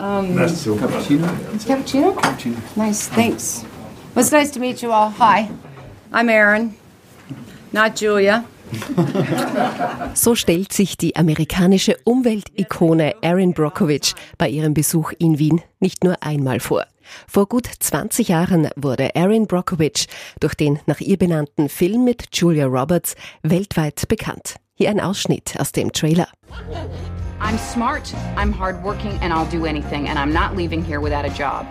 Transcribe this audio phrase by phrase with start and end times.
[0.00, 1.28] Um, cappuccino.
[1.66, 2.14] Cappuccino.
[2.14, 2.56] Cappuccino.
[2.74, 3.08] Nice.
[3.08, 3.64] Thanks.
[4.14, 5.10] Well, it's nice to meet you all.
[5.10, 5.50] Hi,
[6.10, 6.74] I'm Aaron,
[7.72, 8.44] not Julia.
[10.14, 16.22] So stellt sich die amerikanische Umweltikone Erin Brockovich bei ihrem Besuch in Wien nicht nur
[16.22, 16.86] einmal vor.
[17.26, 20.06] Vor gut 20 Jahren wurde Erin Brockovich
[20.40, 24.56] durch den nach ihr benannten Film mit Julia Roberts weltweit bekannt.
[24.74, 26.28] Hier ein Ausschnitt aus dem Trailer.
[27.40, 31.30] I'm smart, I'm hardworking, and I'll do anything, and I'm not leaving here without a
[31.30, 31.66] job.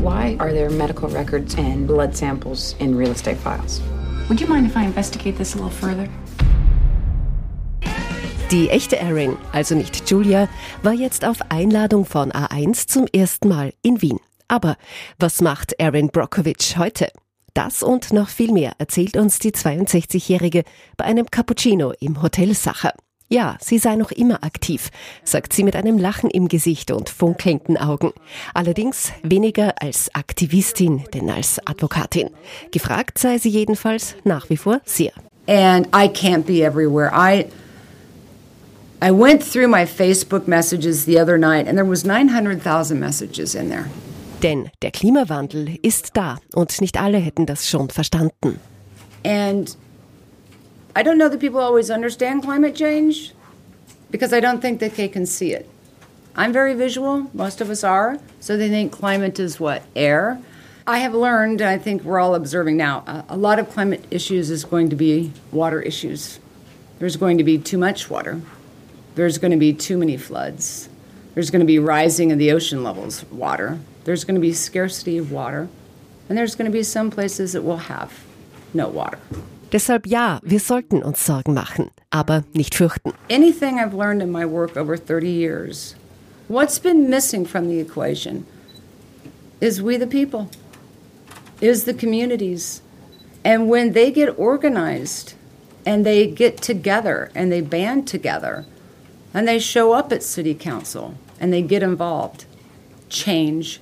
[0.00, 3.80] Why are there medical records and blood samples in real estate files?
[4.28, 6.08] Would you mind if I investigate this a little further?
[8.50, 10.48] Die echte Erin, also nicht Julia,
[10.82, 14.18] war jetzt auf Einladung von A1 zum ersten Mal in Wien.
[14.48, 14.76] Aber
[15.18, 17.12] was macht Erin Brockovich heute?
[17.54, 20.64] Das und noch viel mehr erzählt uns die 62-Jährige
[20.96, 22.92] bei einem Cappuccino im Hotel Sacher.
[23.32, 24.90] Ja, sie sei noch immer aktiv,
[25.22, 28.12] sagt sie mit einem Lachen im Gesicht und funkelnden Augen.
[28.54, 32.30] Allerdings weniger als Aktivistin, denn als Advokatin.
[32.72, 35.12] Gefragt sei sie jedenfalls nach wie vor sehr.
[35.46, 37.12] And I can't be everywhere.
[37.14, 37.46] I
[39.00, 43.68] I went through my Facebook messages the other night and there was 900,000 messages in
[43.70, 43.86] there.
[44.42, 48.58] Denn der Klimawandel ist da und nicht alle hätten das schon verstanden.
[49.24, 49.76] And
[50.94, 53.32] I don't know that people always understand climate change
[54.10, 55.68] because I don't think that they can see it.
[56.34, 59.82] I'm very visual, most of us are, so they think climate is what?
[59.94, 60.40] Air.
[60.86, 64.50] I have learned, and I think we're all observing now, a, lot of climate issues
[64.50, 66.40] is going to be water issues.
[66.98, 68.40] There's going to be too much water.
[69.14, 70.88] There's going to be too many floods.
[71.34, 73.78] There's going to be rising of the ocean levels water.
[74.04, 75.68] There's going to be scarcity of water.
[76.28, 78.24] And there's going to be some places that will have
[78.72, 79.18] no water.
[79.72, 83.12] Deshalb ja, wir sollten uns Sorgen machen, aber nicht fürchten.
[83.30, 85.94] Anything I've learned in my work over 30 years,
[86.48, 88.46] what's been missing from the equation
[89.60, 90.48] is we the people,
[91.60, 92.82] is the communities.
[93.44, 95.34] And when they get organized
[95.86, 98.66] and they get together and they band together
[99.32, 102.44] and they show up at city council and they get involved,
[103.08, 103.80] change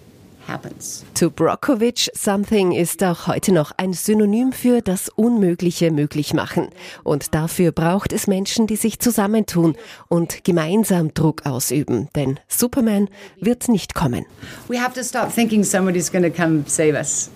[0.48, 1.04] happens.
[1.14, 6.68] To Brockovich, something ist auch heute noch ein Synonym für das Unmögliche möglich machen.
[7.04, 9.76] Und dafür braucht es Menschen, die sich zusammentun
[10.08, 12.08] und gemeinsam Druck ausüben.
[12.16, 13.08] Denn Superman
[13.40, 14.24] wird nicht kommen.
[14.68, 17.30] We have to stop thinking somebody's going to come save us.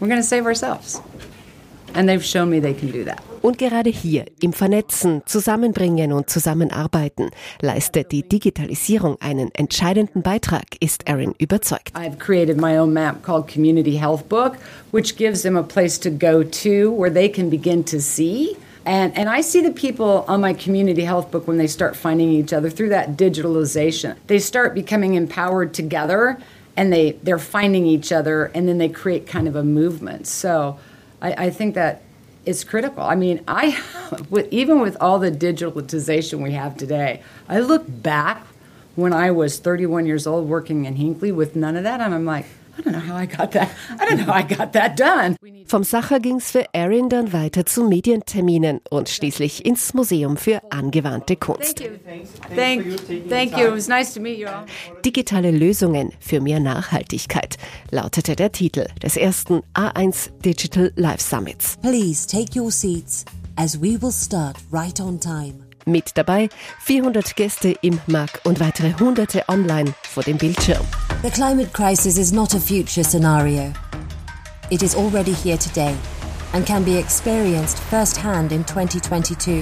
[0.00, 1.00] We're going to save ourselves.
[1.94, 3.31] And they've shown me they can do that.
[3.42, 7.30] Und gerade hier, im Vernetzen, Zusammenbringen und Zusammenarbeiten,
[7.60, 11.92] leistet die Digitalisierung einen entscheidenden Beitrag, ist Erin überzeugt.
[11.96, 14.58] I've created my own map called Community Health Book,
[14.92, 18.56] which gives them a place to go to where they can begin to see.
[18.84, 22.30] And, and I see the people on my community health book when they start finding
[22.30, 24.16] each other through that digitalization.
[24.28, 26.38] They start becoming empowered together
[26.76, 30.26] and they, they're finding each other and then they create kind of a movement.
[30.28, 30.78] So
[31.20, 32.02] I, I think that
[32.44, 33.02] it's critical.
[33.02, 33.80] I mean, I
[34.50, 38.46] even with all the digitalization we have today, I look back
[38.94, 42.24] when I was 31 years old working in Hinkley with none of that, and I'm
[42.24, 42.46] like,
[42.78, 43.68] I don't know how I got that.
[44.00, 45.36] I don't know how I got that done.
[45.66, 51.36] Vom Sacher ging's für Erin dann weiter zu Medienterminen und schließlich ins Museum für angewandte
[51.36, 51.78] Kunst.
[52.54, 52.96] Thank you.
[52.96, 53.68] Thank, thank you.
[53.68, 54.64] It was nice to meet you all.
[55.04, 57.56] Digitale Lösungen für mehr Nachhaltigkeit
[57.90, 61.76] lautete der Titel des ersten A1 Digital Life Summits.
[61.82, 63.24] Please take your seats
[63.56, 65.54] as we will start right on time.
[65.84, 66.48] Mit dabei
[66.80, 70.86] 400 Gäste im MAG und weitere Hunderte online vor dem Bildschirm.
[71.22, 73.72] The climate crisis is not a future scenario.
[74.72, 75.96] It is already here today
[76.52, 79.52] and can be experienced firsthand in 2022.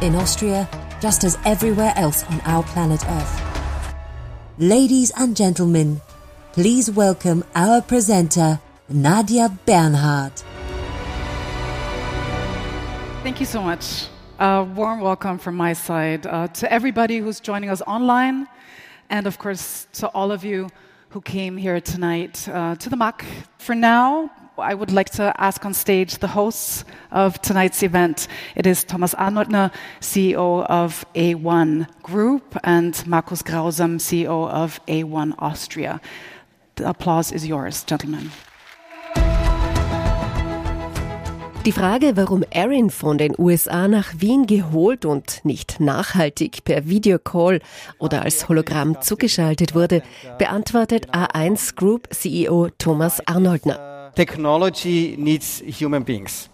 [0.00, 0.66] In Austria,
[1.02, 3.42] just as everywhere else on our planet Earth.
[4.56, 6.00] Ladies and gentlemen,
[6.52, 10.32] please welcome our presenter, Nadia Bernhard.
[13.22, 14.06] Thank you so much.
[14.38, 18.48] A warm welcome from my side uh, to everybody who's joining us online,
[19.10, 20.68] and of course to all of you
[21.10, 23.24] who came here tonight uh, to the MAC.
[23.58, 28.28] For now, I would like to ask on stage the hosts of tonight's event.
[28.56, 36.00] It is Thomas Arnoldner, CEO of A1 Group, and Markus Grausam, CEO of A1 Austria.
[36.74, 38.30] The applause is yours, gentlemen.
[41.66, 47.60] Die Frage, warum Erin von den USA nach Wien geholt und nicht nachhaltig per Videocall
[47.98, 50.02] oder als Hologramm zugeschaltet wurde,
[50.38, 54.12] beantwortet A1 Group CEO Thomas Arnoldner.
[54.14, 56.48] Technology needs human beings.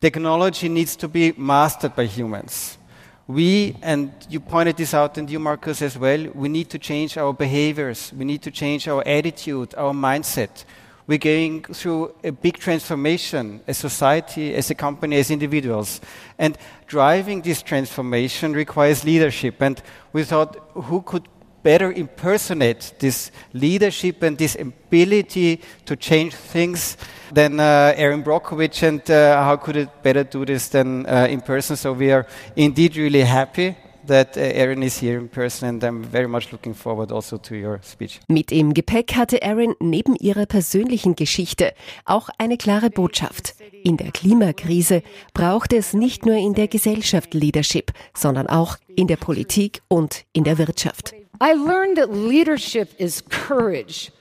[0.00, 2.78] Technology needs to be mastered by humans.
[3.26, 7.16] we, and you pointed this out, and you, Marcus, as well, we need to change
[7.16, 8.12] our behaviors.
[8.12, 10.64] We need to change our attitude, our mindset.
[11.06, 16.00] We're going through a big transformation as society, as a company, as individuals.
[16.38, 16.56] And
[16.86, 19.60] driving this transformation requires leadership.
[19.60, 19.82] And
[20.12, 21.28] we thought, who could
[21.62, 26.96] better impersonate this leadership and this ability to change things
[27.32, 31.40] than uh, Aaron Brockovich, and uh, how could it better do this than uh, in
[31.40, 31.76] person?
[31.76, 32.26] So we are
[32.56, 33.76] indeed really happy
[34.06, 37.54] that uh, Aaron is here in person and I'm very much looking forward also to
[37.54, 38.20] your speech.
[38.28, 43.54] Mit im Gepäck hatte Aaron neben ihrer persönlichen Geschichte auch eine klare Botschaft.
[43.84, 45.02] In der Klimakrise
[45.34, 50.44] braucht es nicht nur in der Gesellschaft Leadership, sondern auch in der Politik und in
[50.44, 51.14] der Wirtschaft.
[51.40, 54.12] I learned that leadership is courage.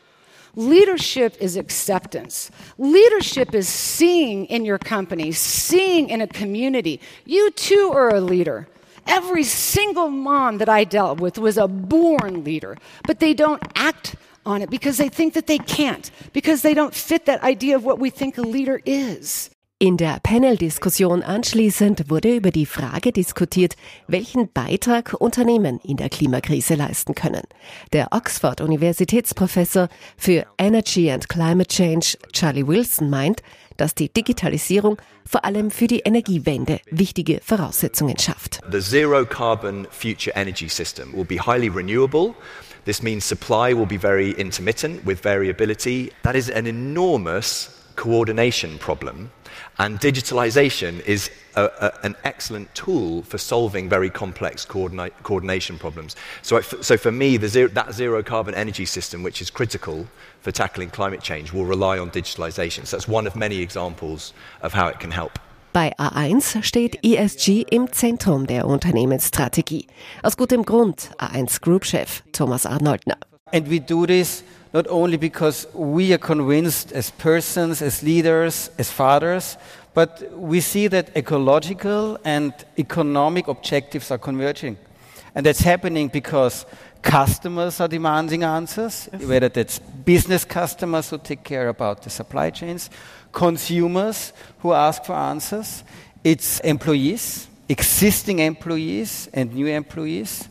[0.55, 2.51] Leadership is acceptance.
[2.77, 6.99] Leadership is seeing in your company, seeing in a community.
[7.25, 8.67] You too are a leader.
[9.07, 12.77] Every single mom that I dealt with was a born leader,
[13.07, 14.15] but they don't act
[14.45, 17.83] on it because they think that they can't, because they don't fit that idea of
[17.83, 19.49] what we think a leader is.
[19.83, 23.75] In der Panel-Diskussion anschließend wurde über die Frage diskutiert,
[24.07, 27.41] welchen Beitrag Unternehmen in der Klimakrise leisten können.
[27.91, 33.41] Der Oxford-Universitätsprofessor für Energy and Climate Change, Charlie Wilson, meint,
[33.81, 38.59] dass die Digitalisierung vor allem für die Energiewende wichtige Voraussetzungen schafft.
[38.71, 42.35] The zero carbon future energy system will be highly renewable.
[42.85, 46.11] This means supply will be very intermittent with variability.
[46.21, 49.31] That is an enormous coordination problem.
[49.81, 56.15] And digitalization is a, a, an excellent tool for solving very complex coordina coordination problems.
[56.43, 60.05] So, so for me, zero, that zero carbon energy system, which is critical
[60.41, 62.85] for tackling climate change, will rely on digitalization.
[62.85, 65.39] So that's one of many examples of how it can help.
[65.73, 69.87] Bei A1 steht ESG im Zentrum der Unternehmensstrategie.
[70.21, 73.17] Aus gutem Grund, A1 Group-Chef Thomas Arnoldner.
[73.53, 74.43] And we do this
[74.73, 79.57] not only because we are convinced as persons, as leaders, as fathers,
[79.93, 84.77] but we see that ecological and economic objectives are converging.
[85.35, 86.65] And that's happening because
[87.01, 89.23] customers are demanding answers, yes.
[89.23, 92.89] whether that's business customers who take care about the supply chains,
[93.31, 95.83] consumers who ask for answers,
[96.23, 100.47] it's employees, existing employees and new employees,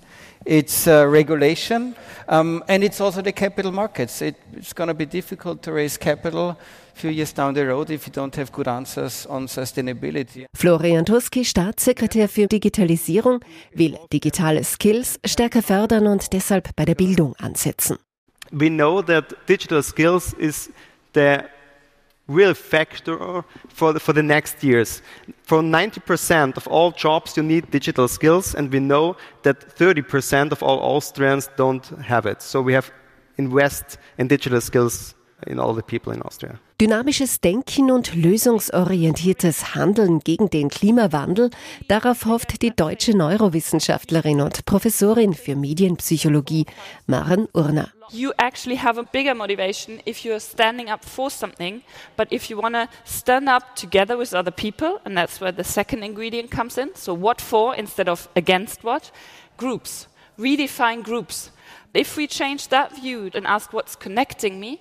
[0.47, 1.95] it's uh, regulation,
[2.29, 4.23] um, and it's also the capital markets.
[4.23, 6.57] It, it's going to be difficult to raise capital a
[6.95, 10.47] few years down the road if you don't have good answers on sustainability.
[10.55, 13.41] Florian Tuski, Staatssekretär für Digitalisierung,
[13.75, 17.99] will digitale Skills stärker fördern und deshalb bei der Bildung ansetzen.
[18.53, 20.71] We know that digital skills is
[21.15, 21.45] the
[22.31, 25.03] real factor for the, for the next years.
[25.43, 30.63] For 90% of all jobs, you need digital skills, and we know that 30% of
[30.63, 32.43] all Austrians don't have it.
[32.43, 32.91] So we have
[33.37, 35.15] invest in digital skills
[35.47, 36.59] in all the people in Austria.
[36.81, 41.51] Dynamisches Denken und lösungsorientiertes Handeln gegen den Klimawandel,
[41.89, 46.67] darauf hofft die deutsche Neurowissenschaftlerin und Professorin für Medienpsychologie
[47.07, 47.89] Maren Urner.
[48.13, 51.83] You actually have a bigger motivation if you're standing up for something,
[52.17, 55.63] but if you want to stand up together with other people, and that's where the
[55.63, 56.95] second ingredient comes in.
[56.97, 59.13] So, what for instead of against what?
[59.57, 60.09] Groups.
[60.39, 61.51] Redefine groups.
[61.95, 64.81] If we change that view and ask what's connecting me,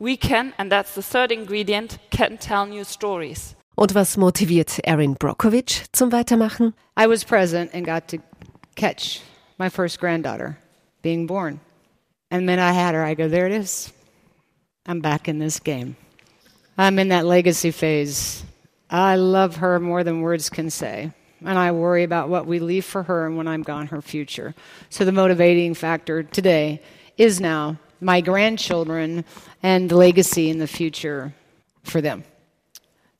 [0.00, 3.54] we can, and that's the third ingredient, can tell new stories.
[3.76, 6.74] Und was motiviert Erin Brockovich zum Weitermachen?
[6.96, 8.18] I was present and got to
[8.74, 9.20] catch
[9.58, 10.58] my first granddaughter
[11.02, 11.60] being born.
[12.30, 13.02] And then I had her.
[13.02, 13.92] I go, there it is.
[14.86, 15.96] I'm back in this game.
[16.78, 18.44] I'm in that legacy phase.
[18.88, 21.12] I love her more than words can say.
[21.44, 24.54] And I worry about what we leave for her and when I'm gone, her future.
[24.90, 26.82] So the motivating factor today
[27.16, 29.24] is now my grandchildren
[29.62, 31.34] and legacy in the future
[31.82, 32.24] for them.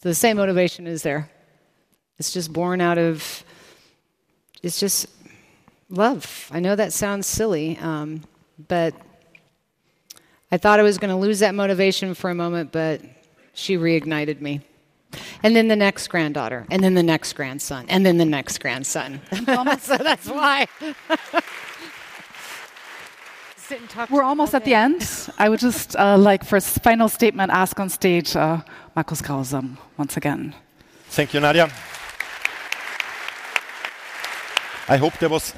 [0.02, 1.30] So the same motivation is there.
[2.18, 3.44] It's just born out of,
[4.62, 5.06] it's just
[5.88, 6.50] love.
[6.50, 8.22] I know that sounds silly, um,
[8.68, 8.94] but
[10.52, 13.00] I thought I was going to lose that motivation for a moment, but
[13.54, 14.60] she reignited me.
[15.42, 19.20] And then the next granddaughter, and then the next grandson, and then the next grandson.
[19.80, 20.66] so that's why.
[24.10, 25.08] We're almost at the end.
[25.38, 28.62] I would just uh, like, for a final statement, ask on stage uh,
[28.96, 30.54] Markus Grausam once again.
[31.08, 31.70] Thank you, Nadia.
[34.88, 35.54] I hope there was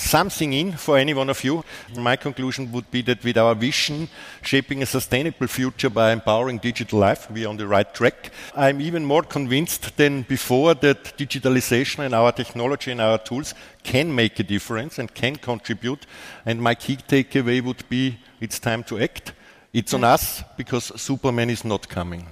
[0.00, 1.64] something in for any one of you.
[1.96, 4.08] My conclusion would be that with our vision,
[4.42, 8.30] shaping a sustainable future by empowering digital life, we are on the right track.
[8.56, 14.14] I'm even more convinced than before that digitalization and our technology and our tools can
[14.14, 16.06] make a difference and can contribute.
[16.46, 19.32] And my key takeaway would be it's time to act.
[19.72, 20.12] It's on mm.
[20.12, 22.26] us because Superman is not coming.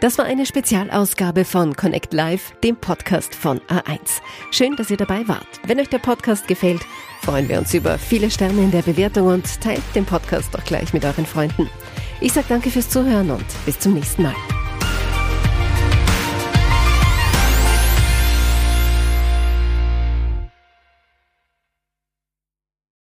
[0.00, 4.22] Das war eine Spezialausgabe von Connect Live, dem Podcast von A1.
[4.50, 5.46] Schön, dass ihr dabei wart.
[5.66, 6.80] Wenn euch der Podcast gefällt,
[7.20, 10.94] freuen wir uns über viele Sterne in der Bewertung und teilt den Podcast doch gleich
[10.94, 11.68] mit euren Freunden.
[12.22, 14.59] Ich sage danke fürs Zuhören und bis zum nächsten Mal.